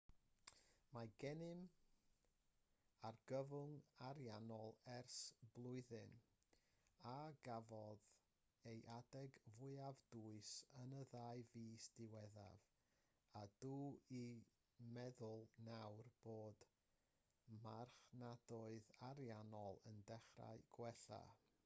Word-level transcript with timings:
mae 0.95 1.09
gennym 1.23 1.59
argyfwng 3.09 3.73
ariannol 4.05 4.71
ers 4.93 5.17
blwyddyn 5.57 6.15
a 7.09 7.13
gafodd 7.47 8.07
ei 8.73 8.81
adeg 8.95 9.37
fwyaf 9.57 10.01
dwys 10.15 10.49
yn 10.85 10.95
y 11.01 11.03
ddau 11.11 11.43
fis 11.51 11.85
diwethaf 11.99 12.65
a 13.43 13.47
dw 13.65 13.73
i'n 14.21 14.41
meddwl 14.97 15.45
nawr 15.69 16.11
bod 16.29 16.63
y 17.53 17.59
marchnadoedd 17.67 18.89
ariannol 19.11 19.79
yn 19.93 20.01
dechrau 20.13 20.65
gwella 20.79 21.23